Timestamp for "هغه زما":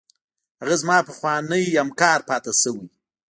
0.61-0.97